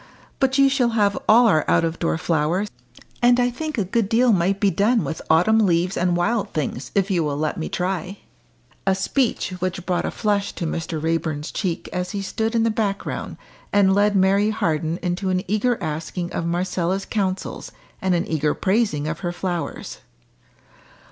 [0.39, 2.71] But you shall have all our out of door flowers,
[3.21, 6.89] and I think a good deal might be done with autumn leaves and wild things
[6.95, 8.17] if you will let me try."
[8.87, 10.99] A speech, which brought a flush to Mr.
[10.99, 13.37] Raeburn's cheek as he stood in the background,
[13.71, 17.71] and led Mary Harden into an eager asking of Marcella's counsels,
[18.01, 19.99] and an eager praising of her flowers.